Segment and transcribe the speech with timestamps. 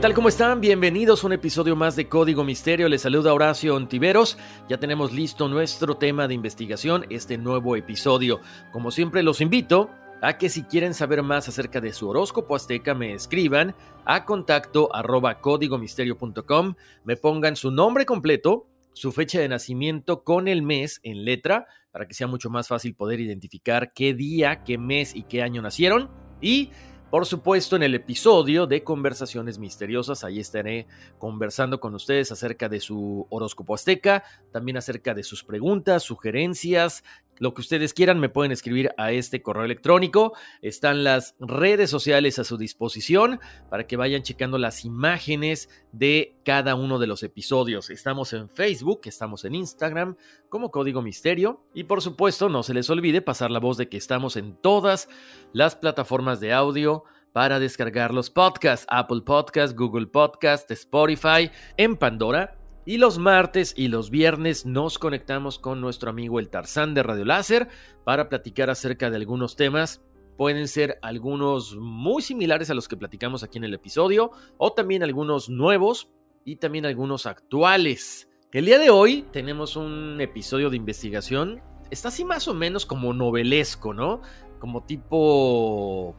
[0.00, 0.14] Tal?
[0.14, 0.62] ¿Cómo están?
[0.62, 2.88] Bienvenidos a un episodio más de Código Misterio.
[2.88, 4.38] Les saluda Horacio Ontiveros.
[4.66, 8.40] Ya tenemos listo nuestro tema de investigación, este nuevo episodio.
[8.72, 9.90] Como siempre, los invito
[10.22, 13.74] a que si quieren saber más acerca de su horóscopo azteca, me escriban
[14.06, 20.62] a contacto arroba códigomisterio.com, me pongan su nombre completo, su fecha de nacimiento con el
[20.62, 25.14] mes en letra, para que sea mucho más fácil poder identificar qué día, qué mes
[25.14, 26.08] y qué año nacieron.
[26.40, 26.70] Y
[27.10, 30.86] por supuesto, en el episodio de Conversaciones Misteriosas, ahí estaré
[31.18, 34.22] conversando con ustedes acerca de su horóscopo azteca,
[34.52, 37.02] también acerca de sus preguntas, sugerencias,
[37.40, 40.34] lo que ustedes quieran me pueden escribir a este correo electrónico.
[40.60, 43.40] Están las redes sociales a su disposición
[43.70, 47.88] para que vayan checando las imágenes de cada uno de los episodios.
[47.88, 50.16] Estamos en Facebook, estamos en Instagram
[50.50, 53.96] como Código Misterio y por supuesto no se les olvide pasar la voz de que
[53.96, 55.08] estamos en todas
[55.54, 62.59] las plataformas de audio para descargar los podcasts, Apple Podcasts, Google Podcasts, Spotify, en Pandora
[62.86, 67.24] y los martes y los viernes nos conectamos con nuestro amigo el Tarzán de Radio
[67.24, 67.68] Láser
[68.04, 70.02] para platicar acerca de algunos temas.
[70.36, 75.02] Pueden ser algunos muy similares a los que platicamos aquí en el episodio o también
[75.02, 76.10] algunos nuevos
[76.44, 78.28] y también algunos actuales.
[78.52, 81.62] El día de hoy tenemos un episodio de investigación.
[81.90, 84.22] Está así más o menos como novelesco, ¿no?
[84.58, 86.16] Como tipo...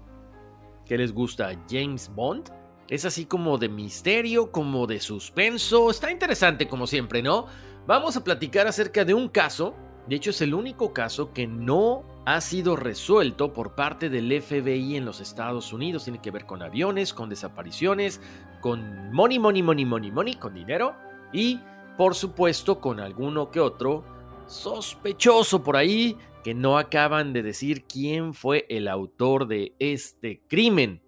[0.86, 1.52] ¿Qué les gusta?
[1.70, 2.61] James Bond.
[2.92, 5.90] Es así como de misterio, como de suspenso.
[5.90, 7.46] Está interesante como siempre, ¿no?
[7.88, 9.74] Vamos a platicar acerca de un caso.
[10.10, 14.98] De hecho, es el único caso que no ha sido resuelto por parte del FBI
[14.98, 16.04] en los Estados Unidos.
[16.04, 18.20] Tiene que ver con aviones, con desapariciones,
[18.60, 20.94] con money, money, money, money, money, con dinero.
[21.32, 21.62] Y,
[21.98, 24.04] por supuesto, con alguno que otro
[24.48, 31.02] sospechoso por ahí que no acaban de decir quién fue el autor de este crimen.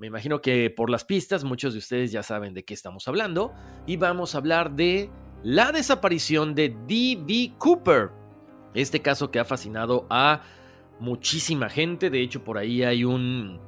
[0.00, 3.52] Me imagino que por las pistas muchos de ustedes ya saben de qué estamos hablando
[3.86, 5.10] y vamos a hablar de
[5.42, 7.52] la desaparición de D.B.
[7.58, 8.08] Cooper.
[8.72, 10.40] Este caso que ha fascinado a
[11.00, 13.60] muchísima gente, de hecho por ahí hay un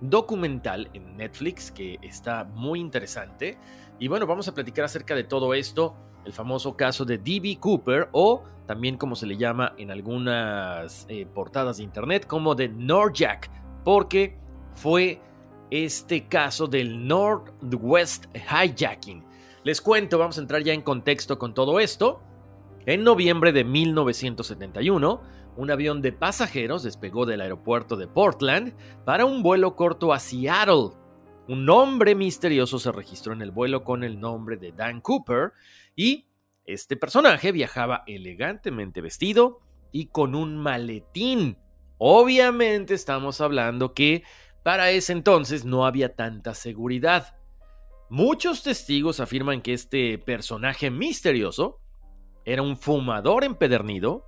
[0.00, 3.56] documental en Netflix que está muy interesante.
[4.00, 7.56] Y bueno, vamos a platicar acerca de todo esto, el famoso caso de D.B.
[7.60, 12.68] Cooper o también como se le llama en algunas eh, portadas de internet como de
[12.68, 13.48] Norjack,
[13.84, 14.36] porque
[14.74, 15.20] fue
[15.70, 19.24] este caso del Northwest Hijacking.
[19.64, 22.22] Les cuento, vamos a entrar ya en contexto con todo esto.
[22.86, 25.20] En noviembre de 1971,
[25.56, 28.74] un avión de pasajeros despegó del aeropuerto de Portland
[29.04, 30.90] para un vuelo corto a Seattle.
[31.48, 35.52] Un hombre misterioso se registró en el vuelo con el nombre de Dan Cooper
[35.96, 36.26] y
[36.64, 39.60] este personaje viajaba elegantemente vestido
[39.90, 41.58] y con un maletín.
[41.98, 44.22] Obviamente estamos hablando que
[44.68, 47.34] para ese entonces no había tanta seguridad.
[48.10, 51.80] Muchos testigos afirman que este personaje misterioso
[52.44, 54.26] era un fumador empedernido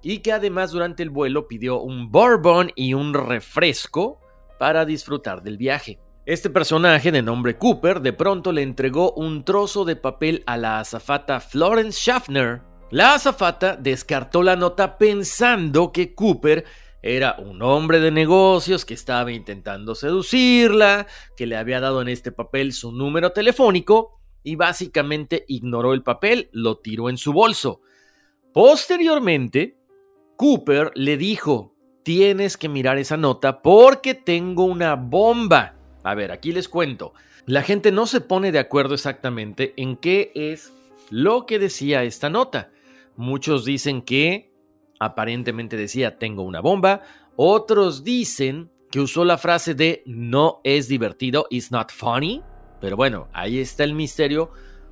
[0.00, 4.20] y que además durante el vuelo pidió un bourbon y un refresco
[4.60, 5.98] para disfrutar del viaje.
[6.24, 10.78] Este personaje de nombre Cooper de pronto le entregó un trozo de papel a la
[10.78, 12.62] azafata Florence Schaffner.
[12.92, 16.64] La azafata descartó la nota pensando que Cooper
[17.02, 21.06] era un hombre de negocios que estaba intentando seducirla,
[21.36, 26.50] que le había dado en este papel su número telefónico y básicamente ignoró el papel,
[26.52, 27.80] lo tiró en su bolso.
[28.52, 29.78] Posteriormente,
[30.36, 35.76] Cooper le dijo, tienes que mirar esa nota porque tengo una bomba.
[36.02, 37.12] A ver, aquí les cuento.
[37.46, 40.72] La gente no se pone de acuerdo exactamente en qué es
[41.10, 42.70] lo que decía esta nota.
[43.16, 44.49] Muchos dicen que
[45.00, 47.02] aparentemente decía tengo una bomba,
[47.34, 52.42] otros dicen que usó la frase de no es divertido, it's not funny,
[52.80, 54.50] pero bueno, ahí está el misterio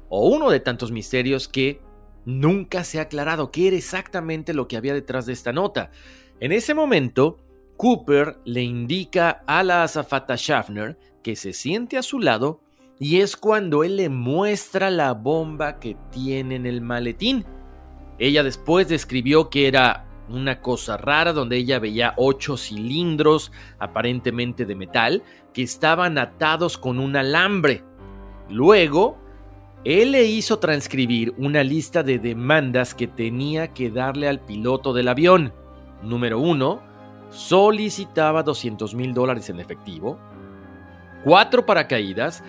[0.09, 1.81] o uno de tantos misterios que
[2.25, 5.91] nunca se ha aclarado qué era exactamente lo que había detrás de esta nota.
[6.41, 7.39] En ese momento,
[7.77, 12.61] Cooper le indica a la azafata Schaffner que se siente a su lado
[12.99, 17.45] y es cuando él le muestra la bomba que tiene en el maletín.
[18.19, 24.75] Ella después describió que era una cosa rara donde ella veía ocho cilindros aparentemente de
[24.75, 25.23] metal
[25.55, 27.83] que estaban atados con un alambre.
[28.51, 29.19] Luego,
[29.85, 35.09] él le hizo transcribir una lista de demandas que tenía que darle al piloto del
[35.09, 35.53] avión.
[36.03, 36.83] Número uno,
[37.31, 40.19] solicitaba 200 mil dólares en efectivo,
[41.25, 42.43] cuatro paracaídas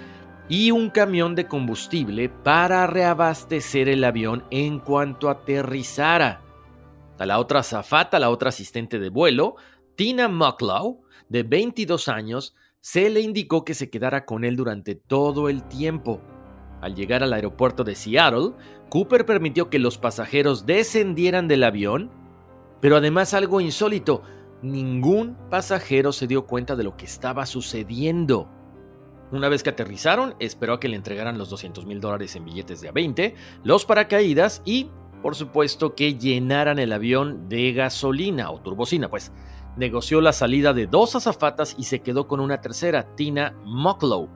[0.49, 6.41] y un camión de combustible para reabastecer el avión en cuanto aterrizara.
[7.19, 9.55] A la otra zafata, la otra asistente de vuelo,
[9.95, 15.49] Tina Mucklow, de 22 años, se le indicó que se quedara con él durante todo
[15.49, 16.19] el tiempo.
[16.81, 18.53] Al llegar al aeropuerto de Seattle,
[18.89, 22.09] Cooper permitió que los pasajeros descendieran del avión,
[22.81, 24.23] pero además algo insólito,
[24.63, 28.49] ningún pasajero se dio cuenta de lo que estaba sucediendo.
[29.31, 32.81] Una vez que aterrizaron, esperó a que le entregaran los 200 mil dólares en billetes
[32.81, 34.89] de a 20, los paracaídas y,
[35.21, 39.31] por supuesto, que llenaran el avión de gasolina o turbocina, pues.
[39.77, 44.27] Negoció la salida de dos azafatas y se quedó con una tercera, Tina Mucklow.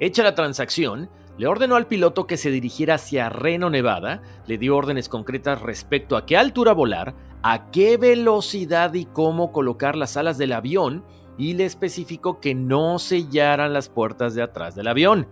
[0.00, 4.76] Hecha la transacción, le ordenó al piloto que se dirigiera hacia Reno, Nevada, le dio
[4.76, 10.36] órdenes concretas respecto a qué altura volar, a qué velocidad y cómo colocar las alas
[10.38, 11.04] del avión
[11.38, 15.28] y le especificó que no sellaran las puertas de atrás del avión.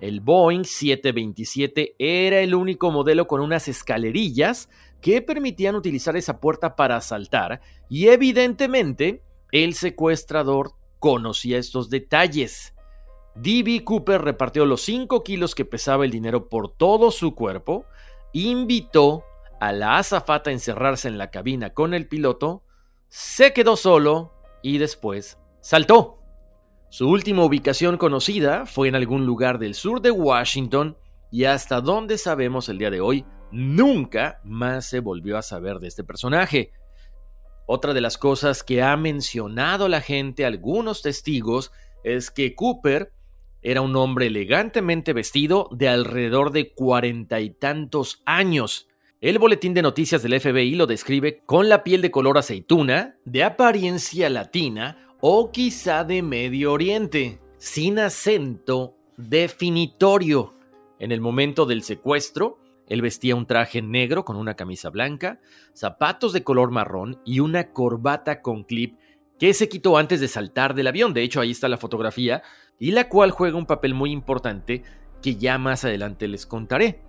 [0.00, 4.68] El Boeing 727 era el único modelo con unas escalerillas
[5.00, 9.22] que permitían utilizar esa puerta para saltar y evidentemente
[9.52, 12.74] el secuestrador conocía estos detalles.
[13.34, 13.84] D.B.
[13.84, 17.84] Cooper repartió los 5 kilos que pesaba el dinero por todo su cuerpo,
[18.32, 19.24] invitó
[19.60, 22.64] a la azafata a encerrarse en la cabina con el piloto,
[23.08, 24.32] se quedó solo
[24.62, 26.18] y después saltó.
[26.90, 30.98] Su última ubicación conocida fue en algún lugar del sur de Washington
[31.30, 35.88] y hasta donde sabemos el día de hoy, nunca más se volvió a saber de
[35.88, 36.72] este personaje.
[37.64, 41.72] Otra de las cosas que ha mencionado la gente, algunos testigos,
[42.04, 43.12] es que Cooper
[43.62, 48.88] era un hombre elegantemente vestido de alrededor de cuarenta y tantos años.
[49.20, 53.44] El boletín de noticias del FBI lo describe con la piel de color aceituna, de
[53.44, 60.54] apariencia latina, o quizá de Medio Oriente, sin acento definitorio.
[60.98, 62.58] En el momento del secuestro,
[62.88, 65.38] él vestía un traje negro con una camisa blanca,
[65.74, 68.98] zapatos de color marrón y una corbata con clip
[69.38, 71.14] que se quitó antes de saltar del avión.
[71.14, 72.42] De hecho, ahí está la fotografía,
[72.80, 74.82] y la cual juega un papel muy importante
[75.22, 77.00] que ya más adelante les contaré.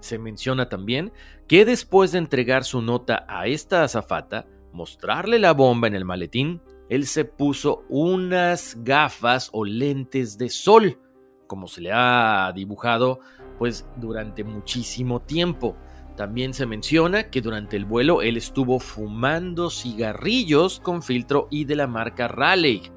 [0.00, 1.12] Se menciona también
[1.46, 6.62] que después de entregar su nota a esta azafata, mostrarle la bomba en el maletín,
[6.92, 10.98] él se puso unas gafas o lentes de sol,
[11.46, 13.20] como se le ha dibujado
[13.58, 15.74] pues durante muchísimo tiempo.
[16.18, 21.76] También se menciona que durante el vuelo él estuvo fumando cigarrillos con filtro y de
[21.76, 22.92] la marca Raleigh.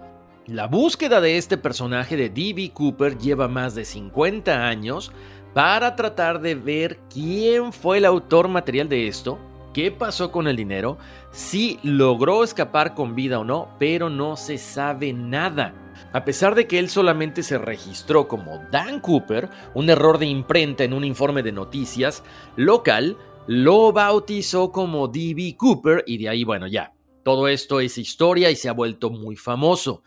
[0.45, 2.71] La búsqueda de este personaje de D.B.
[2.73, 5.13] Cooper lleva más de 50 años
[5.53, 9.39] para tratar de ver quién fue el autor material de esto
[9.75, 10.97] qué pasó con el dinero,
[11.31, 15.73] si logró escapar con vida o no, pero no se sabe nada.
[16.13, 20.85] A pesar de que él solamente se registró como Dan Cooper, un error de imprenta
[20.85, 22.23] en un informe de noticias
[22.55, 23.17] local
[23.47, 25.57] lo bautizó como D.B.
[25.57, 29.35] Cooper y de ahí, bueno, ya, todo esto es historia y se ha vuelto muy
[29.35, 30.03] famoso.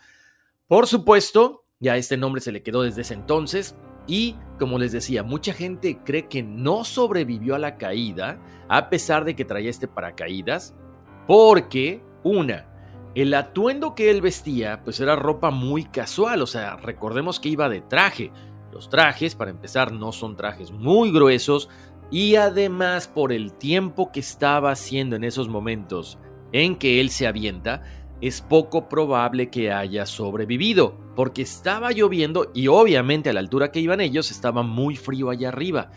[0.65, 3.75] Por supuesto, ya este nombre se le quedó desde ese entonces,
[4.09, 9.23] y, como les decía, mucha gente cree que no sobrevivió a la caída, a pesar
[9.23, 10.73] de que traía este paracaídas,
[11.27, 12.65] porque, una,
[13.13, 17.69] el atuendo que él vestía, pues era ropa muy casual, o sea, recordemos que iba
[17.69, 18.31] de traje.
[18.71, 21.69] Los trajes, para empezar, no son trajes muy gruesos,
[22.09, 26.17] y además por el tiempo que estaba haciendo en esos momentos
[26.51, 27.83] en que él se avienta,
[28.21, 33.79] es poco probable que haya sobrevivido, porque estaba lloviendo y obviamente a la altura que
[33.79, 35.91] iban ellos estaba muy frío allá arriba.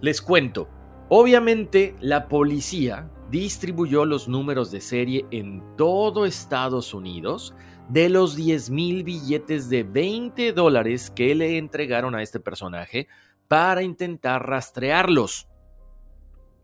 [0.00, 0.68] Les cuento,
[1.08, 7.54] obviamente la policía distribuyó los números de serie en todo Estados Unidos
[7.88, 13.08] de los 10 mil billetes de 20 dólares que le entregaron a este personaje
[13.48, 15.48] para intentar rastrearlos.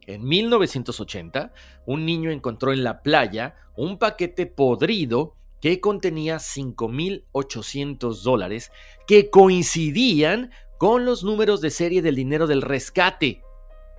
[0.07, 1.53] En 1980,
[1.87, 8.73] un niño encontró en la playa un paquete podrido que contenía 5.800 dólares
[9.07, 13.43] que coincidían con los números de serie del dinero del rescate.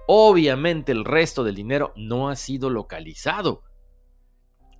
[0.05, 3.63] Obviamente el resto del dinero no ha sido localizado.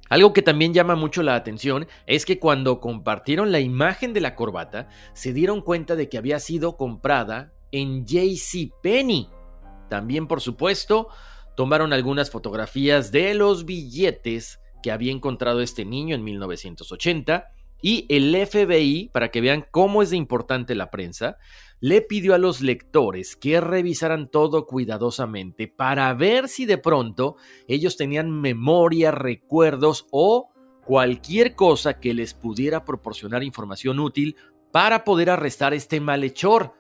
[0.09, 4.35] Algo que también llama mucho la atención es que cuando compartieron la imagen de la
[4.35, 9.29] corbata, se dieron cuenta de que había sido comprada en JC Penny.
[9.89, 11.09] También, por supuesto,
[11.55, 18.33] tomaron algunas fotografías de los billetes que había encontrado este niño en 1980 y el
[18.47, 21.37] FBI, para que vean cómo es de importante la prensa,
[21.81, 27.35] le pidió a los lectores que revisaran todo cuidadosamente para ver si de pronto
[27.67, 30.53] ellos tenían memoria, recuerdos o
[30.85, 34.37] cualquier cosa que les pudiera proporcionar información útil
[34.71, 36.73] para poder arrestar este malhechor.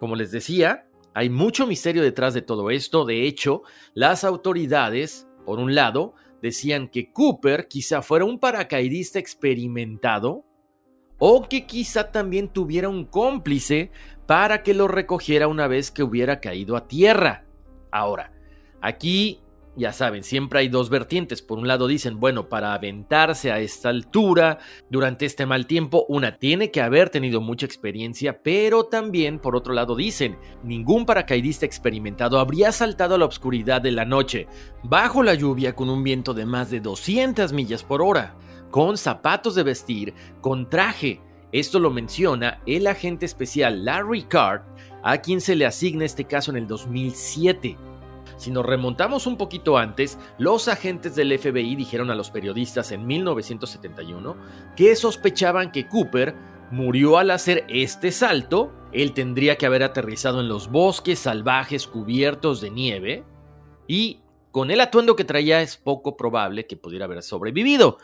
[0.00, 0.85] Como les decía,
[1.16, 3.06] hay mucho misterio detrás de todo esto.
[3.06, 3.62] De hecho,
[3.94, 10.44] las autoridades, por un lado, decían que Cooper quizá fuera un paracaidista experimentado
[11.16, 13.90] o que quizá también tuviera un cómplice
[14.26, 17.46] para que lo recogiera una vez que hubiera caído a tierra.
[17.90, 18.34] Ahora,
[18.82, 19.40] aquí
[19.76, 21.42] ya saben, siempre hay dos vertientes.
[21.42, 24.58] Por un lado dicen, bueno, para aventarse a esta altura
[24.90, 29.74] durante este mal tiempo, una tiene que haber tenido mucha experiencia, pero también, por otro
[29.74, 34.48] lado, dicen, ningún paracaidista experimentado habría saltado a la oscuridad de la noche,
[34.82, 38.36] bajo la lluvia con un viento de más de 200 millas por hora,
[38.70, 41.20] con zapatos de vestir, con traje.
[41.52, 44.62] Esto lo menciona el agente especial Larry Card,
[45.02, 47.76] a quien se le asigna este caso en el 2007.
[48.36, 53.06] Si nos remontamos un poquito antes, los agentes del FBI dijeron a los periodistas en
[53.06, 54.36] 1971
[54.76, 56.34] que sospechaban que Cooper
[56.70, 62.60] murió al hacer este salto, él tendría que haber aterrizado en los bosques salvajes cubiertos
[62.60, 63.24] de nieve
[63.86, 67.98] y con el atuendo que traía es poco probable que pudiera haber sobrevivido.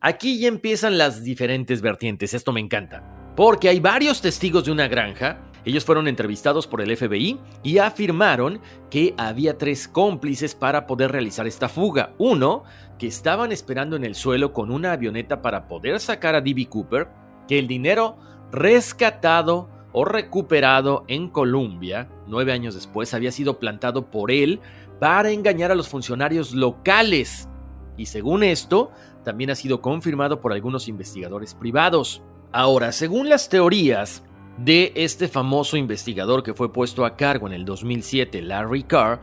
[0.00, 4.88] Aquí ya empiezan las diferentes vertientes, esto me encanta, porque hay varios testigos de una
[4.88, 11.12] granja ellos fueron entrevistados por el FBI y afirmaron que había tres cómplices para poder
[11.12, 12.12] realizar esta fuga.
[12.18, 12.64] Uno,
[12.98, 16.66] que estaban esperando en el suelo con una avioneta para poder sacar a D.B.
[16.66, 17.08] Cooper,
[17.48, 18.16] que el dinero
[18.52, 24.60] rescatado o recuperado en Colombia, nueve años después, había sido plantado por él
[25.00, 27.48] para engañar a los funcionarios locales.
[27.96, 28.90] Y según esto,
[29.24, 32.22] también ha sido confirmado por algunos investigadores privados.
[32.52, 34.24] Ahora, según las teorías,
[34.58, 39.20] de este famoso investigador que fue puesto a cargo en el 2007, Larry Carr,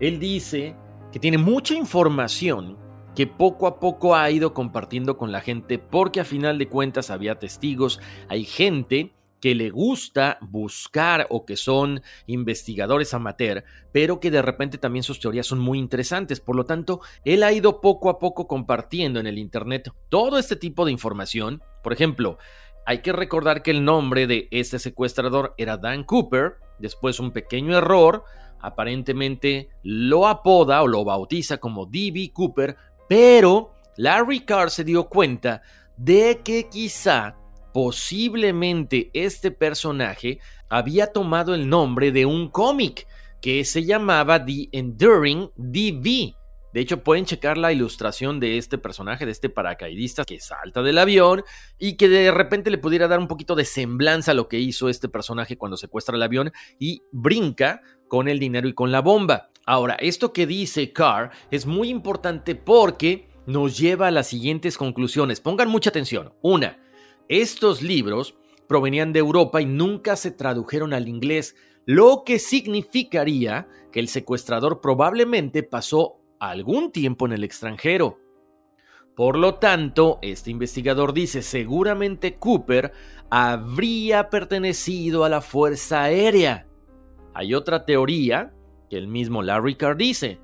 [0.00, 0.76] él dice
[1.12, 2.76] que tiene mucha información
[3.14, 7.10] que poco a poco ha ido compartiendo con la gente porque a final de cuentas
[7.10, 14.30] había testigos, hay gente que le gusta buscar o que son investigadores amateur, pero que
[14.30, 16.40] de repente también sus teorías son muy interesantes.
[16.40, 20.56] Por lo tanto, él ha ido poco a poco compartiendo en el Internet todo este
[20.56, 21.62] tipo de información.
[21.82, 22.38] Por ejemplo,
[22.88, 27.76] hay que recordar que el nombre de este secuestrador era Dan Cooper, después un pequeño
[27.76, 28.24] error,
[28.60, 32.30] aparentemente lo apoda o lo bautiza como D.B.
[32.32, 35.60] Cooper, pero Larry Carr se dio cuenta
[35.98, 37.36] de que quizá,
[37.74, 40.40] posiblemente este personaje
[40.70, 43.06] había tomado el nombre de un cómic
[43.42, 46.37] que se llamaba The Enduring D.B.
[46.78, 50.98] De hecho, pueden checar la ilustración de este personaje, de este paracaidista que salta del
[50.98, 51.42] avión
[51.76, 54.88] y que de repente le pudiera dar un poquito de semblanza a lo que hizo
[54.88, 59.50] este personaje cuando secuestra el avión y brinca con el dinero y con la bomba.
[59.66, 65.40] Ahora, esto que dice Carr es muy importante porque nos lleva a las siguientes conclusiones.
[65.40, 66.32] Pongan mucha atención.
[66.42, 66.80] Una,
[67.28, 68.36] estos libros
[68.68, 71.56] provenían de Europa y nunca se tradujeron al inglés,
[71.86, 78.18] lo que significaría que el secuestrador probablemente pasó algún tiempo en el extranjero.
[79.14, 82.92] Por lo tanto, este investigador dice, seguramente Cooper
[83.30, 86.68] habría pertenecido a la Fuerza Aérea.
[87.34, 88.54] Hay otra teoría
[88.88, 90.38] que el mismo Larry Carr dice,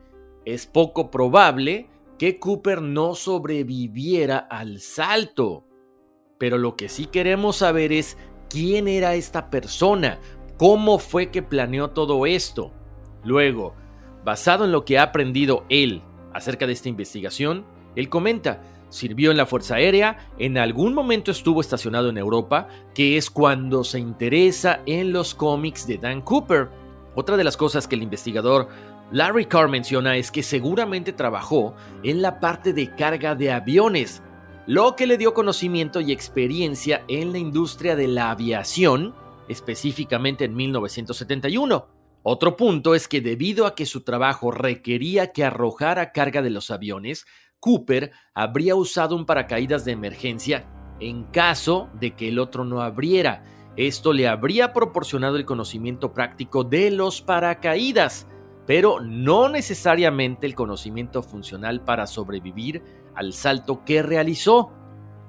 [0.44, 5.64] es poco probable que Cooper no sobreviviera al salto.
[6.38, 10.18] Pero lo que sí queremos saber es quién era esta persona,
[10.56, 12.72] cómo fue que planeó todo esto.
[13.22, 13.74] Luego,
[14.24, 16.02] Basado en lo que ha aprendido él
[16.32, 21.60] acerca de esta investigación, Él comenta, sirvió en la Fuerza Aérea, en algún momento estuvo
[21.60, 26.70] estacionado en Europa, que es cuando se interesa en los cómics de Dan Cooper.
[27.14, 28.68] Otra de las cosas que el investigador
[29.12, 34.22] Larry Carr menciona es que seguramente trabajó en la parte de carga de aviones,
[34.66, 39.14] lo que le dio conocimiento y experiencia en la industria de la aviación,
[39.48, 41.93] específicamente en 1971.
[42.26, 46.70] Otro punto es que debido a que su trabajo requería que arrojara carga de los
[46.70, 47.26] aviones,
[47.60, 50.66] Cooper habría usado un paracaídas de emergencia
[51.00, 53.44] en caso de que el otro no abriera.
[53.76, 58.26] Esto le habría proporcionado el conocimiento práctico de los paracaídas,
[58.66, 62.82] pero no necesariamente el conocimiento funcional para sobrevivir
[63.14, 64.72] al salto que realizó.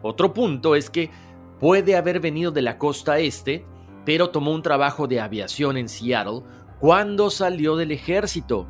[0.02, 1.12] Otro punto es que
[1.60, 3.66] puede haber venido de la costa este,
[4.06, 6.44] pero tomó un trabajo de aviación en Seattle
[6.86, 8.68] cuando salió del ejército.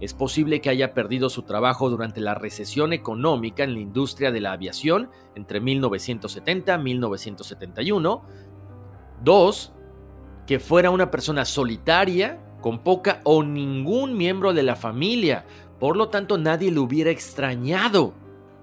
[0.00, 4.40] Es posible que haya perdido su trabajo durante la recesión económica en la industria de
[4.40, 8.24] la aviación entre 1970 y 1971.
[9.22, 9.72] Dos,
[10.48, 15.46] que fuera una persona solitaria, con poca o ningún miembro de la familia,
[15.78, 18.14] por lo tanto nadie lo hubiera extrañado.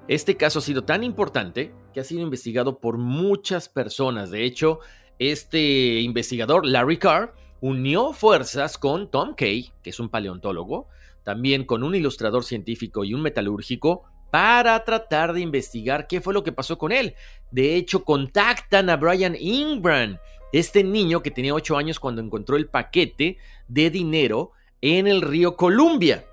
[0.10, 4.32] Este caso ha sido tan importante que ha sido investigado por muchas personas.
[4.32, 4.80] De hecho,
[5.18, 10.88] este investigador, Larry Carr, unió fuerzas con Tom Kay, que es un paleontólogo,
[11.24, 16.44] también con un ilustrador científico y un metalúrgico, para tratar de investigar qué fue lo
[16.44, 17.16] que pasó con él.
[17.52, 20.18] De hecho, contactan a Brian Ingram,
[20.52, 23.38] este niño que tenía 8 años cuando encontró el paquete
[23.68, 24.52] de dinero
[24.82, 26.26] en el río Columbia.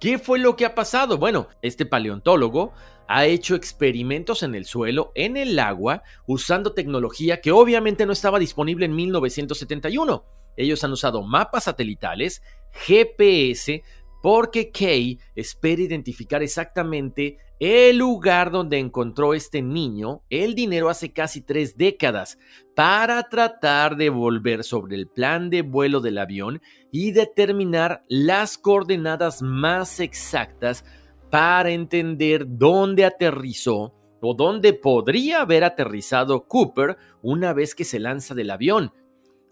[0.00, 1.16] ¿Qué fue lo que ha pasado?
[1.16, 2.72] Bueno, este paleontólogo
[3.08, 8.38] ha hecho experimentos en el suelo, en el agua, usando tecnología que obviamente no estaba
[8.38, 10.24] disponible en 1971.
[10.56, 12.42] Ellos han usado mapas satelitales,
[12.72, 13.82] GPS,
[14.22, 21.40] porque Kay espera identificar exactamente el lugar donde encontró este niño el dinero hace casi
[21.40, 22.38] tres décadas
[22.74, 29.40] para tratar de volver sobre el plan de vuelo del avión y determinar las coordenadas
[29.40, 30.84] más exactas
[31.30, 38.34] para entender dónde aterrizó o dónde podría haber aterrizado Cooper una vez que se lanza
[38.34, 38.92] del avión.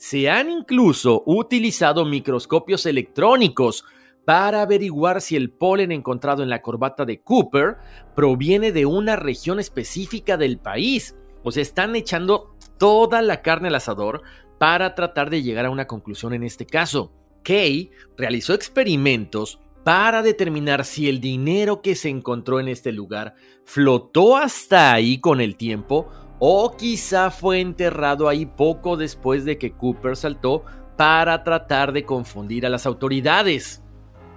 [0.03, 3.85] Se han incluso utilizado microscopios electrónicos
[4.25, 7.77] para averiguar si el polen encontrado en la corbata de Cooper
[8.17, 11.15] proviene de una región específica del país.
[11.45, 14.23] O sea, están echando toda la carne al asador
[14.59, 17.13] para tratar de llegar a una conclusión en este caso.
[17.45, 24.37] Kay realizó experimentos para determinar si el dinero que se encontró en este lugar flotó
[24.37, 26.11] hasta ahí con el tiempo
[26.45, 30.65] o quizá fue enterrado ahí poco después de que Cooper saltó
[30.97, 33.81] para tratar de confundir a las autoridades.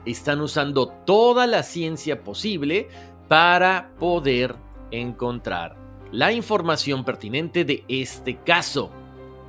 [0.05, 2.89] Están usando toda la ciencia posible
[3.27, 4.55] para poder
[4.91, 5.77] encontrar
[6.11, 8.91] la información pertinente de este caso.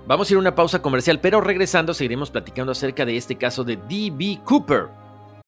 [0.06, 3.64] Vamos a ir a una pausa comercial, pero regresando seguiremos platicando acerca de este caso
[3.64, 4.40] de D.B.
[4.46, 4.86] Cooper.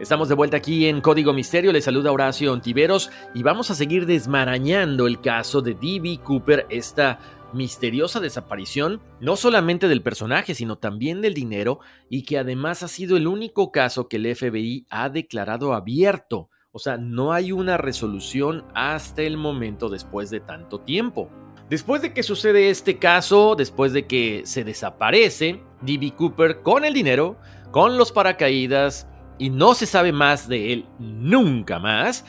[0.00, 4.06] Estamos de vuelta aquí en Código Misterio, les saluda Horacio Ontiveros y vamos a seguir
[4.06, 6.20] desmarañando el caso de D.B.
[6.22, 7.18] Cooper, esta
[7.52, 13.16] misteriosa desaparición, no solamente del personaje, sino también del dinero, y que además ha sido
[13.16, 16.48] el único caso que el FBI ha declarado abierto.
[16.70, 21.28] O sea, no hay una resolución hasta el momento después de tanto tiempo.
[21.68, 26.12] Después de que sucede este caso, después de que se desaparece D.B.
[26.16, 27.36] Cooper con el dinero,
[27.72, 29.08] con los paracaídas,
[29.38, 32.24] y no se sabe más de él nunca más,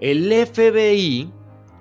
[0.00, 1.30] el FBI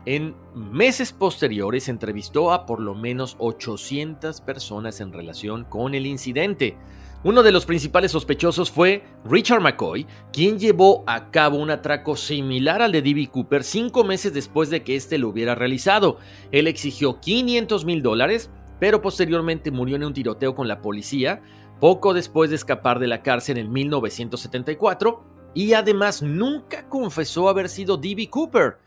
[0.06, 6.78] en meses posteriores entrevistó a por lo menos 800 personas en relación con el incidente.
[7.24, 12.82] Uno de los principales sospechosos fue Richard McCoy, quien llevó a cabo un atraco similar
[12.82, 13.28] al de D.B.
[13.28, 16.18] Cooper cinco meses después de que éste lo hubiera realizado.
[16.52, 18.50] Él exigió 500 mil dólares,
[18.82, 21.44] pero posteriormente murió en un tiroteo con la policía,
[21.80, 27.98] poco después de escapar de la cárcel en 1974 y además nunca confesó haber sido
[27.98, 28.28] D.B.
[28.32, 28.80] Cooper.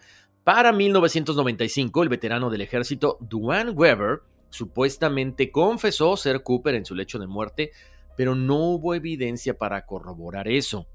[0.42, 7.20] Para 1995, el veterano del ejército Duane Weber supuestamente confesó ser Cooper en su lecho
[7.20, 7.70] de muerte,
[8.16, 10.88] pero no hubo evidencia para corroborar eso.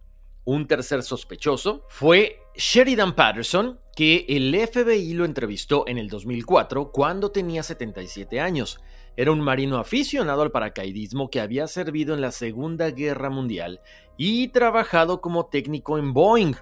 [0.50, 7.32] Un tercer sospechoso fue Sheridan Patterson, que el FBI lo entrevistó en el 2004 cuando
[7.32, 8.80] tenía 77 años.
[9.16, 13.80] Era un marino aficionado al paracaidismo que había servido en la Segunda Guerra Mundial
[14.18, 16.56] y trabajado como técnico en Boeing.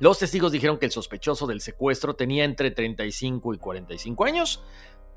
[0.00, 4.64] Los testigos dijeron que el sospechoso del secuestro tenía entre 35 y 45 años.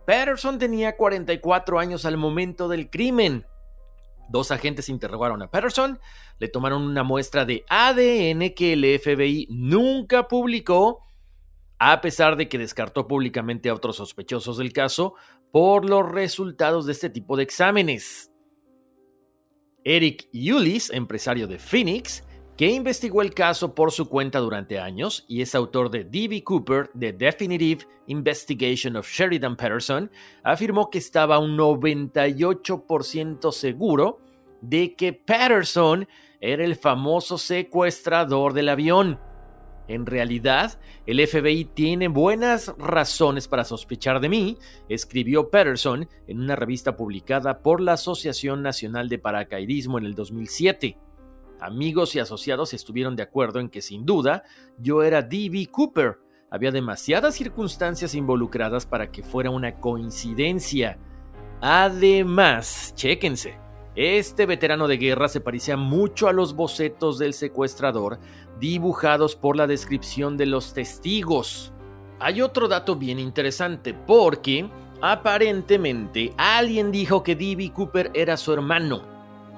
[0.06, 3.48] Patterson tenía 44 años al momento del crimen.
[4.30, 6.00] Dos agentes interrogaron a Patterson,
[6.40, 11.04] le tomaron una muestra de ADN que el FBI nunca publicó,
[11.78, 15.16] a pesar de que descartó públicamente a otros sospechosos del caso
[15.52, 18.32] por los resultados de este tipo de exámenes.
[19.84, 22.24] Eric Yulis, empresario de Phoenix,
[22.58, 26.44] que investigó el caso por su cuenta durante años y es autor de D.B.
[26.44, 30.12] Cooper, The Definitive Investigation of Sheridan Patterson,
[30.44, 34.20] afirmó que estaba un 98% seguro
[34.62, 36.08] de que Patterson
[36.40, 39.20] era el famoso secuestrador del avión.
[39.88, 46.56] En realidad, el FBI tiene buenas razones para sospechar de mí, escribió Patterson en una
[46.56, 50.98] revista publicada por la Asociación Nacional de Paracaidismo en el 2007.
[51.60, 54.44] Amigos y asociados estuvieron de acuerdo en que sin duda
[54.78, 55.68] yo era D.B.
[55.72, 56.20] Cooper.
[56.50, 61.00] Había demasiadas circunstancias involucradas para que fuera una coincidencia.
[61.62, 63.58] Además, chéquense,
[63.96, 68.20] este veterano de guerra se parecía mucho a los bocetos del secuestrador
[68.60, 71.72] dibujados por la descripción de los testigos.
[72.20, 74.70] Hay otro dato bien interesante porque
[75.02, 77.72] aparentemente alguien dijo que D.B.
[77.74, 79.13] Cooper era su hermano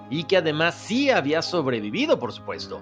[0.10, 2.82] y que además sí había sobrevivido, por supuesto.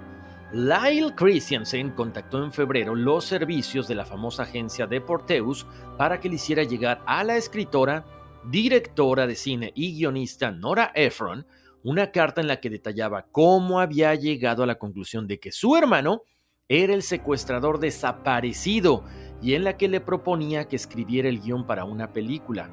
[0.51, 5.65] Lyle Christiansen contactó en febrero los servicios de la famosa agencia Deporteus
[5.97, 8.05] para que le hiciera llegar a la escritora,
[8.45, 11.45] directora de cine y guionista Nora Ephron
[11.83, 15.75] una carta en la que detallaba cómo había llegado a la conclusión de que su
[15.75, 16.23] hermano
[16.69, 19.03] era el secuestrador desaparecido
[19.41, 22.69] y en la que le proponía que escribiera el guion para una película.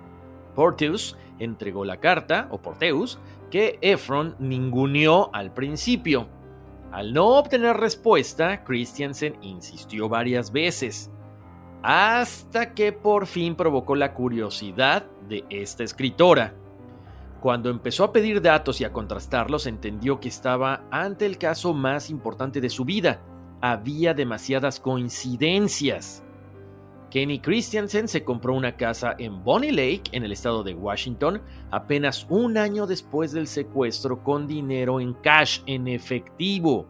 [0.55, 3.19] Porteus entregó la carta, o Porteus,
[3.51, 6.29] que Efron ninguneó al principio.
[6.93, 11.11] Al no obtener respuesta, Christiansen insistió varias veces,
[11.83, 16.55] hasta que por fin provocó la curiosidad de esta escritora.
[17.41, 22.11] Cuando empezó a pedir datos y a contrastarlos, entendió que estaba ante el caso más
[22.11, 23.23] importante de su vida.
[23.63, 26.23] Había demasiadas coincidencias.
[27.11, 31.43] Kenny Christiansen se compró una casa en Bonnie Lake, en el estado de Washington,
[31.73, 36.87] apenas un año después del secuestro con dinero en cash, en efectivo.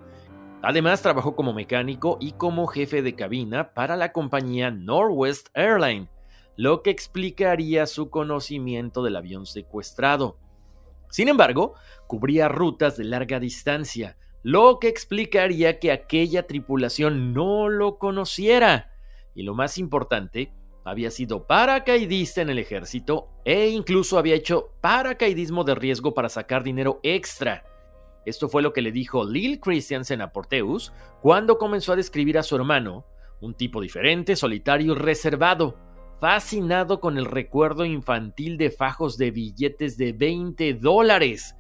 [0.61, 6.11] Además, trabajó como mecánico y como jefe de cabina para la compañía Northwest Airline,
[6.55, 10.37] lo que explicaría su conocimiento del avión secuestrado.
[11.09, 11.73] Sin embargo,
[12.07, 18.91] cubría rutas de larga distancia, lo que explicaría que aquella tripulación no lo conociera
[19.35, 20.53] y lo más importante,
[20.85, 26.65] había sido paracaidista en el ejército e incluso había hecho paracaidismo de riesgo para sacar
[26.65, 27.65] dinero extra.
[28.27, 32.43] Esto fue lo que le dijo Lil Christiansen a Porteus cuando comenzó a describir a
[32.43, 33.07] su hermano,
[33.41, 35.79] un tipo diferente, solitario y reservado,
[36.21, 41.57] fascinado con el recuerdo infantil de fajos de billetes de 20 dólares.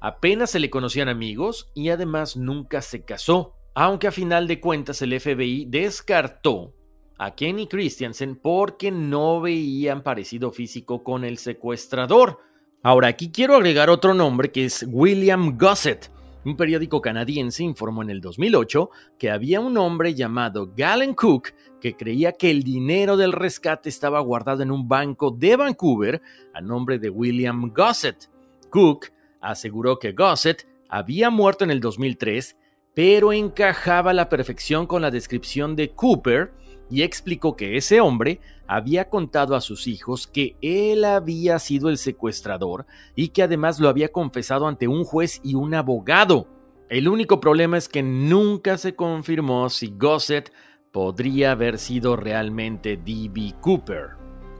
[0.00, 5.02] Apenas se le conocían amigos y además nunca se casó, aunque a final de cuentas
[5.02, 6.75] el FBI descartó
[7.18, 12.38] a Kenny Christiansen porque no veían parecido físico con el secuestrador.
[12.82, 16.10] Ahora, aquí quiero agregar otro nombre que es William Gossett.
[16.44, 21.48] Un periódico canadiense informó en el 2008 que había un hombre llamado Galen Cook
[21.80, 26.22] que creía que el dinero del rescate estaba guardado en un banco de Vancouver
[26.54, 28.30] a nombre de William Gossett.
[28.70, 29.06] Cook
[29.40, 32.56] aseguró que Gossett había muerto en el 2003,
[32.94, 36.52] pero encajaba a la perfección con la descripción de Cooper
[36.90, 41.98] y explicó que ese hombre había contado a sus hijos que él había sido el
[41.98, 46.48] secuestrador y que además lo había confesado ante un juez y un abogado.
[46.88, 50.52] El único problema es que nunca se confirmó si Gossett
[50.92, 53.54] podría haber sido realmente D.B.
[53.60, 54.10] Cooper.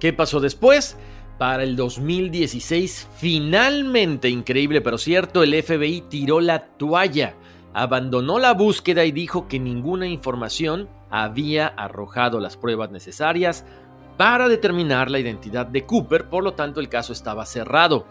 [0.01, 0.97] ¿Qué pasó después?
[1.39, 7.35] Para el 2016, finalmente, increíble pero cierto, el FBI tiró la toalla,
[7.75, 10.89] abandonó la búsqueda y dijo que ninguna información
[11.25, 13.65] había arrojado las pruebas necesarias
[14.17, 18.07] para determinar la identidad de Cooper, por lo tanto el caso estaba cerrado.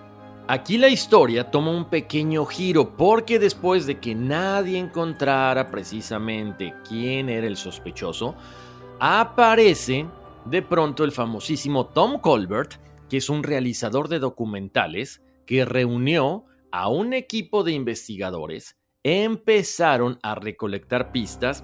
[0.48, 7.30] Aquí la historia toma un pequeño giro porque después de que nadie encontrara precisamente quién
[7.30, 8.36] era el sospechoso,
[9.00, 10.08] aparece
[10.46, 12.74] de pronto el famosísimo Tom Colbert,
[13.10, 20.34] que es un realizador de documentales que reunió a un equipo de investigadores empezaron a
[20.34, 21.64] recolectar pistas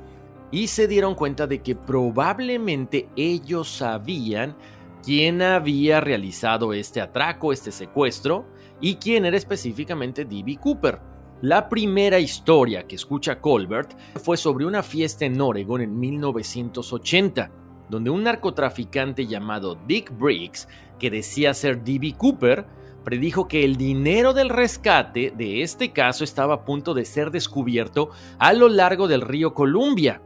[0.51, 4.55] y se dieron cuenta de que probablemente ellos sabían
[5.03, 8.45] quién había realizado este atraco, este secuestro,
[8.81, 10.57] y quién era específicamente D.B.
[10.57, 10.99] Cooper.
[11.41, 17.51] La primera historia que escucha Colbert fue sobre una fiesta en Oregon en 1980,
[17.89, 20.67] donde un narcotraficante llamado Dick Briggs,
[20.99, 22.15] que decía ser D.B.
[22.17, 22.65] Cooper,
[23.03, 28.11] predijo que el dinero del rescate de este caso estaba a punto de ser descubierto
[28.37, 30.21] a lo largo del río Columbia.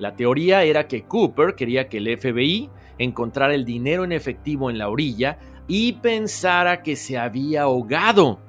[0.00, 4.78] La teoría era que Cooper quería que el FBI encontrara el dinero en efectivo en
[4.78, 8.40] la orilla y pensara que se había ahogado.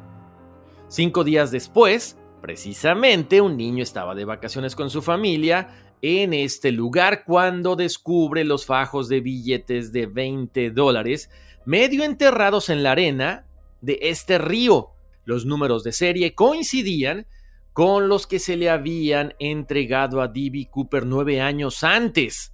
[0.88, 5.68] Cinco días después, precisamente un niño estaba de vacaciones con su familia
[6.02, 11.30] en este lugar cuando descubre los fajos de billetes de 20 dólares
[11.66, 13.46] medio enterrados en la arena
[13.82, 14.92] de este río.
[15.26, 17.28] Los números de serie coincidían
[17.74, 20.68] con los que se le habían entregado a D.B.
[20.70, 22.54] Cooper nueve años antes.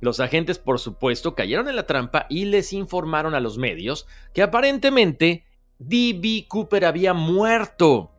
[0.00, 4.42] Los agentes, por supuesto, cayeron en la trampa y les informaron a los medios que
[4.42, 5.44] aparentemente
[5.78, 6.46] D.B.
[6.48, 8.10] Cooper había muerto.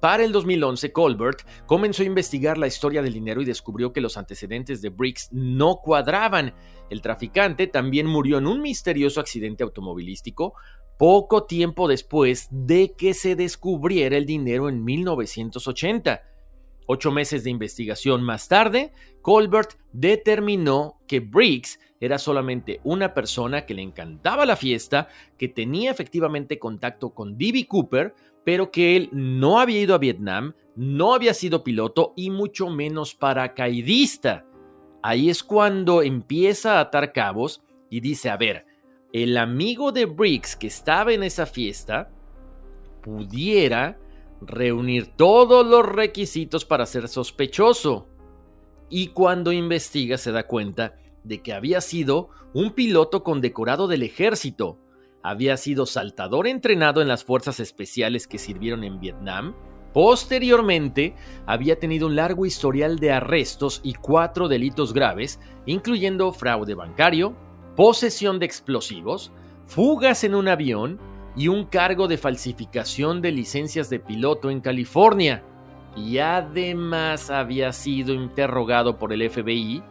[0.00, 4.16] Para el 2011, Colbert comenzó a investigar la historia del dinero y descubrió que los
[4.16, 6.54] antecedentes de Briggs no cuadraban.
[6.90, 10.54] El traficante también murió en un misterioso accidente automovilístico
[10.98, 16.22] poco tiempo después de que se descubriera el dinero en 1980.
[16.86, 23.74] Ocho meses de investigación más tarde, Colbert determinó que Briggs era solamente una persona que
[23.74, 27.66] le encantaba la fiesta, que tenía efectivamente contacto con D.B.
[27.66, 32.68] Cooper, pero que él no había ido a Vietnam, no había sido piloto y mucho
[32.68, 34.46] menos paracaidista.
[35.02, 38.65] Ahí es cuando empieza a atar cabos y dice, a ver,
[39.22, 42.10] el amigo de Briggs que estaba en esa fiesta
[43.00, 43.98] pudiera
[44.42, 48.08] reunir todos los requisitos para ser sospechoso.
[48.90, 54.78] Y cuando investiga se da cuenta de que había sido un piloto condecorado del ejército,
[55.22, 59.54] había sido saltador entrenado en las fuerzas especiales que sirvieron en Vietnam,
[59.94, 61.14] posteriormente
[61.46, 67.45] había tenido un largo historial de arrestos y cuatro delitos graves, incluyendo fraude bancario,
[67.76, 69.30] posesión de explosivos,
[69.66, 70.98] fugas en un avión
[71.36, 75.44] y un cargo de falsificación de licencias de piloto en California.
[75.94, 79.82] Y además había sido interrogado por el FBI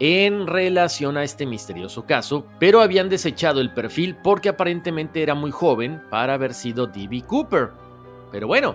[0.00, 5.52] en relación a este misterioso caso, pero habían desechado el perfil porque aparentemente era muy
[5.52, 7.22] joven para haber sido D.B.
[7.22, 7.70] Cooper.
[8.32, 8.74] Pero bueno,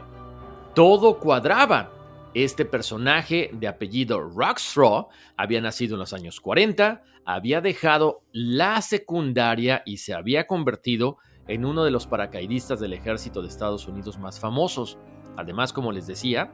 [0.73, 1.91] todo cuadraba.
[2.33, 9.81] Este personaje de apellido Rockstraw había nacido en los años 40, había dejado la secundaria
[9.85, 14.39] y se había convertido en uno de los paracaidistas del ejército de Estados Unidos más
[14.39, 14.97] famosos.
[15.37, 16.51] Además, como les decía,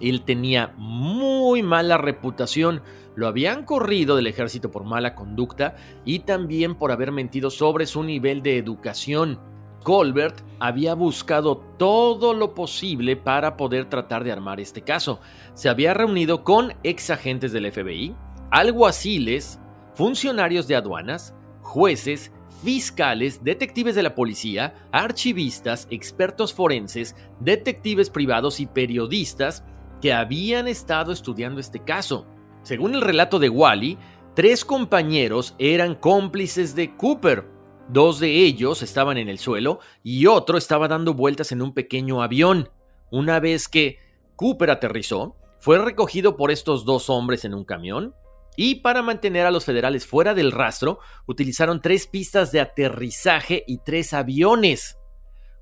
[0.00, 2.82] él tenía muy mala reputación.
[3.14, 8.02] Lo habían corrido del ejército por mala conducta y también por haber mentido sobre su
[8.02, 9.38] nivel de educación.
[9.86, 15.20] Colbert había buscado todo lo posible para poder tratar de armar este caso.
[15.54, 18.12] Se había reunido con ex agentes del FBI,
[18.50, 19.60] alguaciles,
[19.94, 22.32] funcionarios de aduanas, jueces,
[22.64, 29.62] fiscales, detectives de la policía, archivistas, expertos forenses, detectives privados y periodistas
[30.02, 32.26] que habían estado estudiando este caso.
[32.64, 33.98] Según el relato de Wally,
[34.34, 37.55] tres compañeros eran cómplices de Cooper,
[37.88, 42.22] Dos de ellos estaban en el suelo y otro estaba dando vueltas en un pequeño
[42.22, 42.70] avión.
[43.10, 43.98] Una vez que
[44.34, 48.14] Cooper aterrizó, fue recogido por estos dos hombres en un camión
[48.56, 53.78] y para mantener a los federales fuera del rastro, utilizaron tres pistas de aterrizaje y
[53.78, 54.98] tres aviones.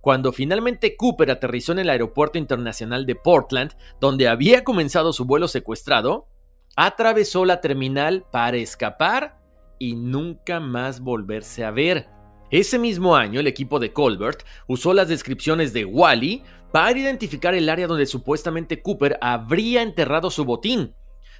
[0.00, 5.48] Cuando finalmente Cooper aterrizó en el Aeropuerto Internacional de Portland, donde había comenzado su vuelo
[5.48, 6.28] secuestrado,
[6.76, 9.40] atravesó la terminal para escapar
[9.78, 12.13] y nunca más volverse a ver.
[12.50, 17.68] Ese mismo año, el equipo de Colbert usó las descripciones de Wally para identificar el
[17.68, 20.94] área donde supuestamente Cooper habría enterrado su botín.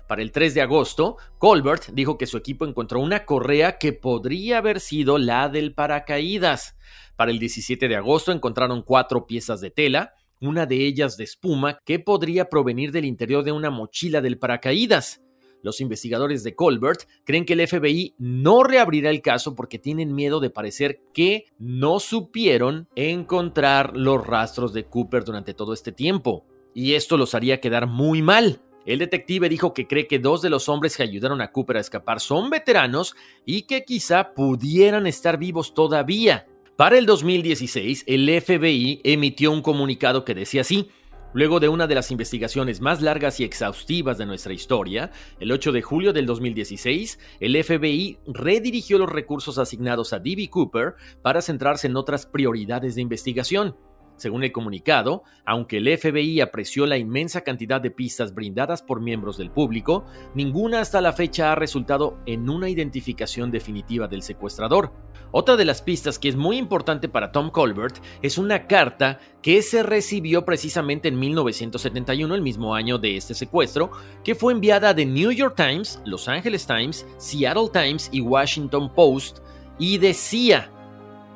[0.08, 4.58] Para el 3 de agosto, Colbert dijo que su equipo encontró una correa que podría
[4.58, 6.76] haber sido la del paracaídas.
[7.16, 11.78] Para el 17 de agosto encontraron cuatro piezas de tela, una de ellas de espuma
[11.84, 15.23] que podría provenir del interior de una mochila del paracaídas.
[15.64, 20.38] Los investigadores de Colbert creen que el FBI no reabrirá el caso porque tienen miedo
[20.38, 26.44] de parecer que no supieron encontrar los rastros de Cooper durante todo este tiempo.
[26.74, 28.60] Y esto los haría quedar muy mal.
[28.84, 31.80] El detective dijo que cree que dos de los hombres que ayudaron a Cooper a
[31.80, 36.46] escapar son veteranos y que quizá pudieran estar vivos todavía.
[36.76, 40.90] Para el 2016, el FBI emitió un comunicado que decía así,
[41.34, 45.72] Luego de una de las investigaciones más largas y exhaustivas de nuestra historia, el 8
[45.72, 50.48] de julio del 2016, el FBI redirigió los recursos asignados a D.B.
[50.48, 53.76] Cooper para centrarse en otras prioridades de investigación.
[54.16, 59.36] Según el comunicado, aunque el FBI apreció la inmensa cantidad de pistas brindadas por miembros
[59.36, 64.92] del público, ninguna hasta la fecha ha resultado en una identificación definitiva del secuestrador.
[65.32, 69.62] Otra de las pistas que es muy importante para Tom Colbert es una carta que
[69.62, 73.90] se recibió precisamente en 1971, el mismo año de este secuestro,
[74.22, 79.38] que fue enviada de New York Times, Los Angeles Times, Seattle Times y Washington Post,
[79.78, 80.70] y decía,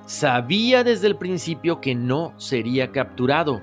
[0.08, 3.60] sabía desde el principio que no sería capturado.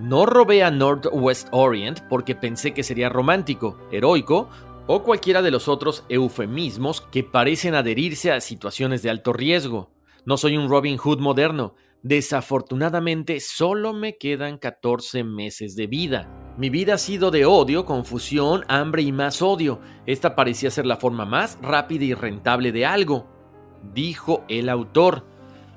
[0.00, 4.50] No robé a Northwest Orient porque pensé que sería romántico, heroico
[4.88, 9.92] o cualquiera de los otros eufemismos que parecen adherirse a situaciones de alto riesgo.
[10.24, 11.76] No soy un Robin Hood moderno.
[12.02, 16.54] Desafortunadamente solo me quedan 14 meses de vida.
[16.58, 19.80] Mi vida ha sido de odio, confusión, hambre y más odio.
[20.04, 23.28] Esta parecía ser la forma más rápida y rentable de algo,
[23.94, 25.35] dijo el autor.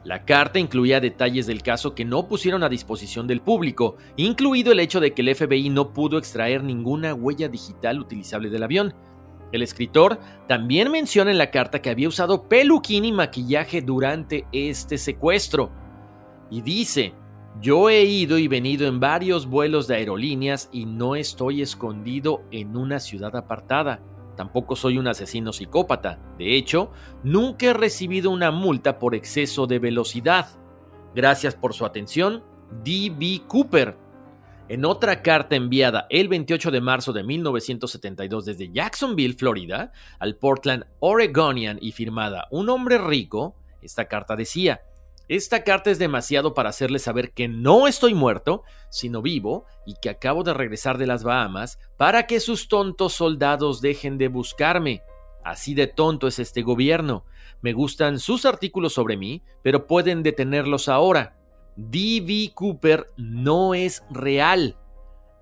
[0.10, 4.80] La carta incluía detalles del caso que no pusieron a disposición del público, incluido el
[4.80, 8.96] hecho de que el FBI no pudo extraer ninguna huella digital utilizable del avión.
[9.52, 14.98] El escritor también menciona en la carta que había usado peluquín y maquillaje durante este
[14.98, 15.70] secuestro.
[16.50, 17.14] Y dice,
[17.62, 22.76] yo he ido y venido en varios vuelos de aerolíneas y no estoy escondido en
[22.76, 24.02] una ciudad apartada.
[24.40, 26.18] Tampoco soy un asesino psicópata.
[26.38, 26.92] De hecho,
[27.24, 30.48] nunca he recibido una multa por exceso de velocidad.
[31.14, 32.42] Gracias por su atención,
[32.82, 33.42] D.B.
[33.50, 33.98] Cooper.
[34.70, 40.86] En otra carta enviada el 28 de marzo de 1972 desde Jacksonville, Florida, al Portland
[41.02, 44.80] Oregonian y firmada Un hombre rico, esta carta decía,
[45.30, 50.10] esta carta es demasiado para hacerle saber que no estoy muerto, sino vivo, y que
[50.10, 55.04] acabo de regresar de las Bahamas para que sus tontos soldados dejen de buscarme.
[55.44, 57.26] Así de tonto es este gobierno.
[57.62, 61.38] Me gustan sus artículos sobre mí, pero pueden detenerlos ahora.
[61.76, 62.52] D.B.
[62.56, 64.78] Cooper no es real.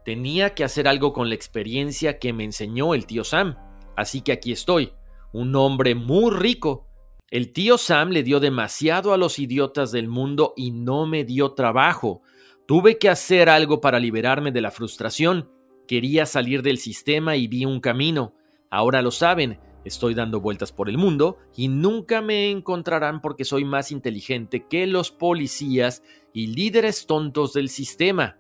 [0.03, 3.55] Tenía que hacer algo con la experiencia que me enseñó el tío Sam.
[3.95, 4.91] Así que aquí estoy,
[5.31, 6.86] un hombre muy rico,
[7.29, 11.51] el tío Sam le dio demasiado a los idiotas del mundo y no me dio
[11.51, 12.21] trabajo.
[12.65, 15.51] Tuve que hacer algo para liberarme de la frustración.
[15.89, 18.33] Quería salir del sistema y vi un camino.
[18.69, 23.65] Ahora lo saben, estoy dando vueltas por el mundo y nunca me encontrarán porque soy
[23.65, 28.37] más inteligente que los policías y líderes tontos del sistema.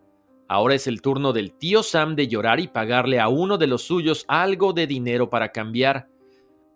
[0.47, 3.81] Ahora es el turno del tío Sam de llorar y pagarle a uno de los
[3.81, 6.07] suyos algo de dinero para cambiar.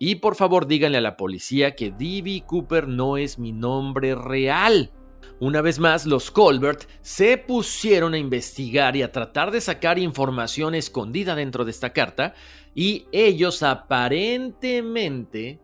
[0.04, 2.42] Y por favor díganle a la policía que D.B.
[2.44, 4.90] Cooper no es mi nombre real.
[5.38, 10.74] Una vez más, los Colbert se pusieron a investigar y a tratar de sacar información
[10.74, 12.34] escondida dentro de esta carta
[12.74, 15.60] y ellos aparentemente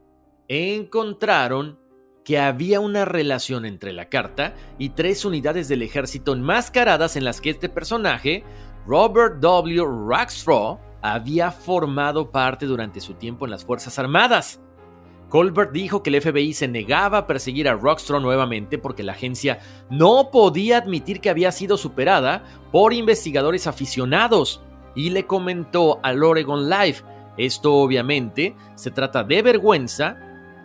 [0.47, 1.77] encontraron
[2.25, 7.41] que había una relación entre la carta y tres unidades del ejército enmascaradas en las
[7.41, 8.45] que este personaje,
[8.87, 9.85] Robert W.
[10.09, 14.61] Rackstraw, había formado parte durante su tiempo en las Fuerzas Armadas.
[15.29, 19.59] Colbert dijo que el FBI se negaba a perseguir a Rockstraw nuevamente porque la agencia
[19.91, 24.63] no podía admitir que había sido superada por investigadores aficionados
[24.95, 27.03] y le comentó al Oregon Live,
[27.37, 30.17] esto obviamente se trata de vergüenza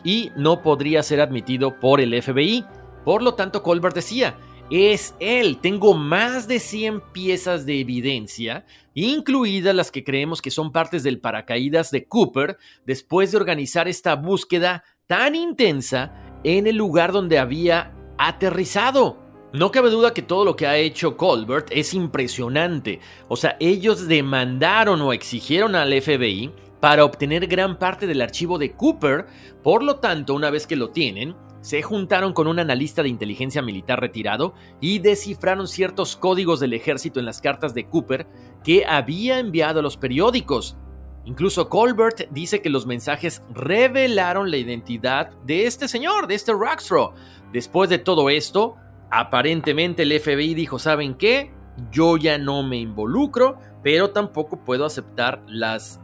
[0.03, 2.65] y no podría ser admitido por el FBI.
[3.05, 4.37] Por lo tanto, Colbert decía,
[4.69, 5.59] es él.
[5.61, 11.19] Tengo más de 100 piezas de evidencia, incluidas las que creemos que son partes del
[11.19, 17.93] paracaídas de Cooper, después de organizar esta búsqueda tan intensa en el lugar donde había
[18.17, 19.17] aterrizado.
[19.53, 22.99] No cabe duda que todo lo que ha hecho Colbert es impresionante.
[23.27, 26.51] O sea, ellos demandaron o exigieron al FBI
[26.83, 29.25] para obtener gran parte del archivo de Cooper,
[29.63, 33.61] por lo tanto, una vez que lo tienen, se juntaron con un analista de inteligencia
[33.61, 38.27] militar retirado y descifraron ciertos códigos del ejército en las cartas de Cooper
[38.65, 40.75] que había enviado a los periódicos.
[41.23, 47.13] Incluso Colbert dice que los mensajes revelaron la identidad de este señor, de este Rockstraw.
[47.53, 48.75] Después de todo esto,
[49.09, 51.53] aparentemente el FBI dijo, ¿saben qué?
[51.93, 56.02] Yo ya no me involucro, pero tampoco puedo aceptar las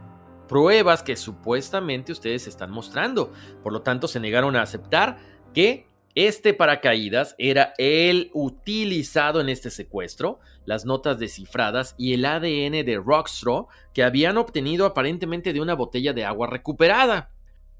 [0.50, 3.32] pruebas que supuestamente ustedes están mostrando.
[3.62, 5.18] Por lo tanto, se negaron a aceptar
[5.54, 5.86] que
[6.16, 13.00] este paracaídas era el utilizado en este secuestro, las notas descifradas y el ADN de
[13.00, 17.30] Rockstraw que habían obtenido aparentemente de una botella de agua recuperada.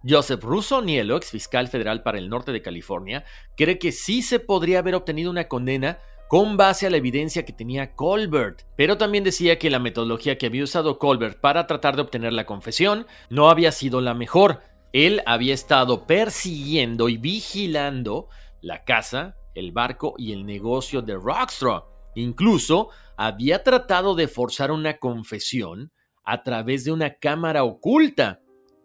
[0.09, 3.25] Joseph Russo ex fiscal federal para el norte de California,
[3.57, 5.99] cree que sí se podría haber obtenido una condena
[6.31, 10.47] con base a la evidencia que tenía Colbert, pero también decía que la metodología que
[10.47, 14.63] había usado Colbert para tratar de obtener la confesión no había sido la mejor.
[14.93, 18.29] Él había estado persiguiendo y vigilando
[18.61, 21.83] la casa, el barco y el negocio de Rockstraw.
[22.15, 25.91] Incluso había tratado de forzar una confesión
[26.23, 28.41] a través de una cámara oculta.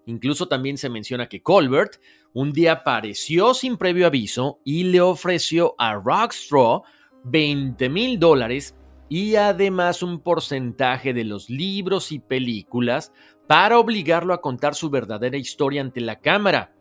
[0.07, 1.97] Incluso también se menciona que Colbert
[2.33, 6.81] un día apareció sin previo aviso y le ofreció a Rockstraw
[7.25, 8.75] 20 mil dólares
[9.09, 13.11] y además un porcentaje de los libros y películas
[13.47, 16.73] para obligarlo a contar su verdadera historia ante la cámara.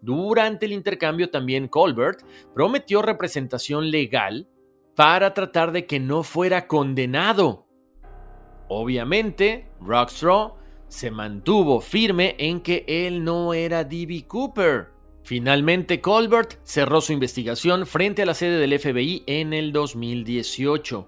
[0.00, 2.20] Durante el intercambio también Colbert
[2.54, 4.48] prometió representación legal
[4.94, 7.66] para tratar de que no fuera condenado.
[8.68, 10.54] Obviamente, Rockstraw
[10.88, 14.26] se mantuvo firme en que él no era D.B.
[14.26, 14.95] Cooper.
[15.26, 21.04] Finalmente, Colbert cerró su investigación frente a la sede del FBI en el 2018.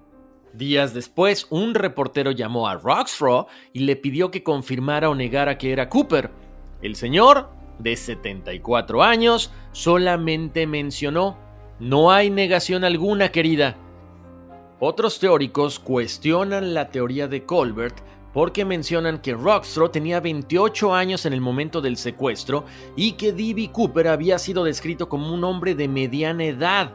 [0.55, 5.71] Días después, un reportero llamó a Roxfro y le pidió que confirmara o negara que
[5.71, 6.33] era Cooper.
[6.83, 11.39] El señor, de 74 años, solamente mencionó,
[11.79, 13.77] no hay negación alguna, querida.
[14.81, 18.01] Otros teóricos cuestionan la teoría de Colbert
[18.33, 22.65] porque mencionan que Rockstraw tenía 28 años en el momento del secuestro
[22.97, 23.71] y que D.B.
[23.73, 26.93] Cooper había sido descrito como un hombre de mediana edad.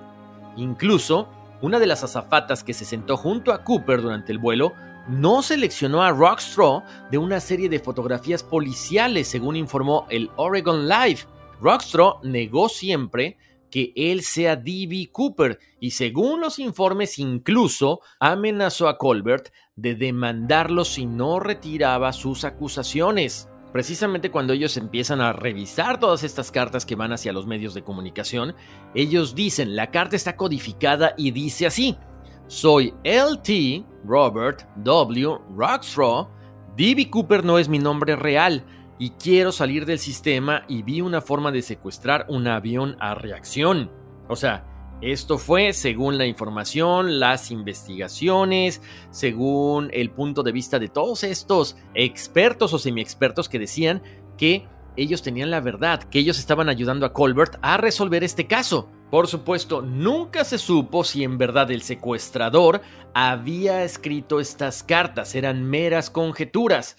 [0.56, 1.28] Incluso,
[1.62, 4.74] una de las azafatas que se sentó junto a Cooper durante el vuelo
[5.08, 11.22] no seleccionó a Rockstraw de una serie de fotografías policiales, según informó el Oregon Live.
[11.62, 13.38] Rockstraw negó siempre
[13.74, 15.10] que él sea D.B.
[15.12, 22.44] Cooper y según los informes incluso amenazó a Colbert de demandarlo si no retiraba sus
[22.44, 23.50] acusaciones.
[23.72, 27.84] Precisamente cuando ellos empiezan a revisar todas estas cartas que van hacia los medios de
[27.84, 28.54] comunicación,
[28.94, 31.98] ellos dicen, la carta está codificada y dice así,
[32.46, 35.40] soy LT Robert W.
[35.58, 36.30] Rockstraw,
[36.78, 37.10] D.B.
[37.10, 38.64] Cooper no es mi nombre real,
[39.00, 43.92] y quiero salir del sistema y vi una forma de secuestrar un avión a reacción.
[44.28, 44.66] O sea,
[45.02, 51.76] esto fue según la información, las investigaciones, según el punto de vista de todos estos
[51.94, 54.02] expertos o semi-expertos que decían
[54.38, 54.66] que
[54.96, 58.90] ellos tenían la verdad, que ellos estaban ayudando a Colbert a resolver este caso.
[59.10, 62.82] Por supuesto, nunca se supo si en verdad el secuestrador
[63.14, 66.96] había escrito estas cartas, eran meras conjeturas.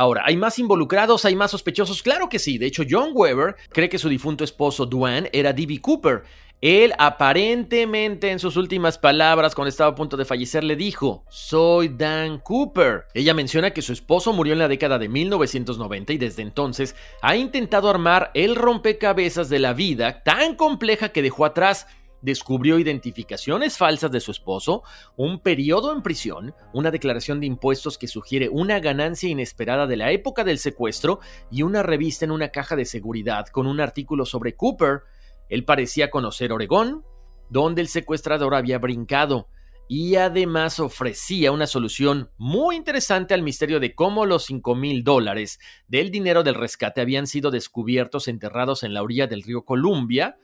[0.00, 1.26] Ahora, ¿hay más involucrados?
[1.26, 2.02] ¿Hay más sospechosos?
[2.02, 2.56] Claro que sí.
[2.56, 5.82] De hecho, John Weber cree que su difunto esposo Duane era D.B.
[5.82, 6.22] Cooper.
[6.62, 11.88] Él aparentemente en sus últimas palabras cuando estaba a punto de fallecer le dijo, soy
[11.88, 13.08] Dan Cooper.
[13.12, 17.36] Ella menciona que su esposo murió en la década de 1990 y desde entonces ha
[17.36, 21.86] intentado armar el rompecabezas de la vida tan compleja que dejó atrás
[22.22, 24.82] descubrió identificaciones falsas de su esposo,
[25.16, 30.12] un periodo en prisión, una declaración de impuestos que sugiere una ganancia inesperada de la
[30.12, 34.54] época del secuestro y una revista en una caja de seguridad con un artículo sobre
[34.54, 35.02] Cooper.
[35.48, 37.04] Él parecía conocer Oregón,
[37.48, 39.48] donde el secuestrador había brincado,
[39.92, 45.58] y además ofrecía una solución muy interesante al misterio de cómo los 5 mil dólares
[45.88, 50.38] del dinero del rescate habían sido descubiertos enterrados en la orilla del río Columbia,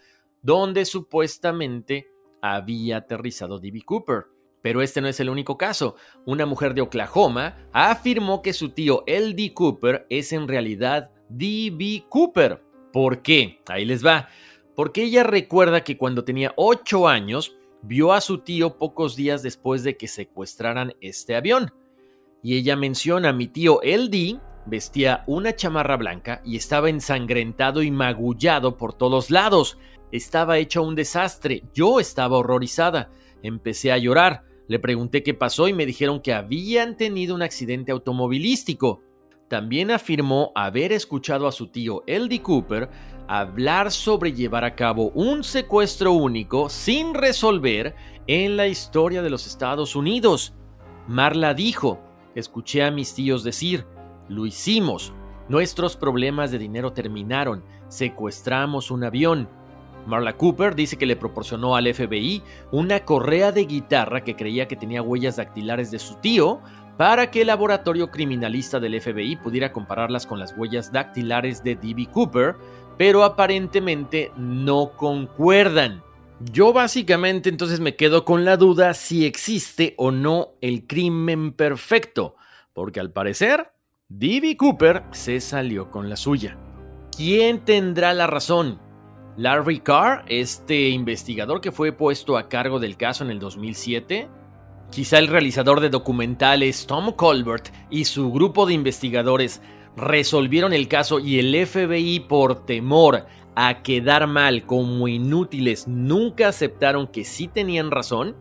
[0.47, 2.09] donde supuestamente
[2.41, 3.83] había aterrizado D.B.
[3.85, 4.27] Cooper.
[4.63, 5.97] Pero este no es el único caso.
[6.25, 9.53] Una mujer de Oklahoma afirmó que su tío L.D.
[9.55, 12.05] Cooper es en realidad D.B.
[12.09, 12.63] Cooper.
[12.93, 13.61] ¿Por qué?
[13.67, 14.29] Ahí les va.
[14.77, 19.83] Porque ella recuerda que cuando tenía 8 años vio a su tío pocos días después
[19.83, 21.75] de que secuestraran este avión.
[22.41, 24.39] Y ella menciona, mi tío L.D.
[24.67, 29.79] vestía una chamarra blanca y estaba ensangrentado y magullado por todos lados.
[30.13, 33.11] Estaba hecho un desastre, yo estaba horrorizada.
[33.43, 37.93] Empecé a llorar, le pregunté qué pasó y me dijeron que habían tenido un accidente
[37.93, 39.03] automovilístico.
[39.49, 42.43] También afirmó haber escuchado a su tío L.D.
[42.43, 42.91] Cooper
[43.29, 47.95] hablar sobre llevar a cabo un secuestro único sin resolver
[48.27, 50.55] en la historia de los Estados Unidos.
[51.07, 52.01] Marla dijo,
[52.35, 53.87] escuché a mis tíos decir,
[54.29, 55.13] lo hicimos,
[55.49, 59.49] nuestros problemas de dinero terminaron, secuestramos un avión,
[60.07, 64.77] Marla Cooper dice que le proporcionó al FBI una correa de guitarra que creía que
[64.77, 66.61] tenía huellas dactilares de su tío
[66.97, 72.07] para que el laboratorio criminalista del FBI pudiera compararlas con las huellas dactilares de D.B.
[72.11, 72.55] Cooper,
[72.97, 76.03] pero aparentemente no concuerdan.
[76.53, 82.37] Yo básicamente entonces me quedo con la duda si existe o no el crimen perfecto,
[82.73, 83.73] porque al parecer
[84.09, 84.57] D.B.
[84.57, 86.57] Cooper se salió con la suya.
[87.17, 88.79] ¿Quién tendrá la razón?
[89.37, 94.29] Larry Carr, este investigador que fue puesto a cargo del caso en el 2007,
[94.93, 99.61] quizá el realizador de documentales Tom Colbert y su grupo de investigadores
[99.97, 103.27] resolvieron el caso y el FBI por temor
[103.57, 108.37] a quedar mal como inútiles nunca aceptaron que sí tenían razón?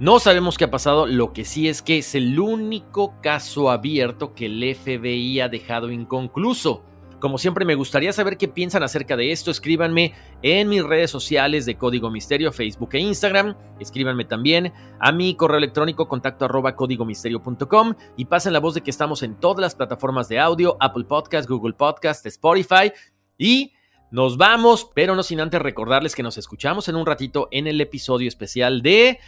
[0.00, 4.32] No sabemos qué ha pasado, lo que sí es que es el único caso abierto
[4.32, 6.84] que el FBI ha dejado inconcluso.
[7.18, 11.66] Como siempre me gustaría saber qué piensan acerca de esto, escríbanme en mis redes sociales
[11.66, 17.94] de Código Misterio, Facebook e Instagram, escríbanme también a mi correo electrónico contacto arroba códigomisterio.com
[18.16, 21.50] y pasen la voz de que estamos en todas las plataformas de audio, Apple Podcast,
[21.50, 22.92] Google Podcast, Spotify.
[23.36, 23.72] Y
[24.12, 27.80] nos vamos, pero no sin antes recordarles que nos escuchamos en un ratito en el
[27.80, 29.18] episodio especial de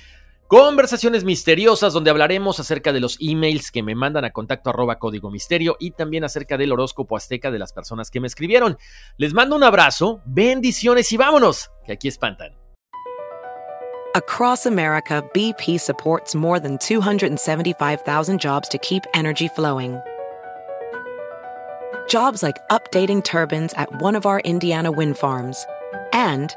[0.51, 5.30] Conversaciones misteriosas donde hablaremos acerca de los emails que me mandan a contacto arroba código
[5.30, 8.76] misterio y también acerca del horóscopo azteca de las personas que me escribieron.
[9.16, 12.59] Les mando un abrazo, bendiciones y vámonos, que aquí espantan.
[14.16, 20.01] Across America, BP supports more than 275,000 jobs to keep energy flowing.
[22.09, 25.64] Jobs like updating turbines at one of our Indiana wind farms
[26.12, 26.57] and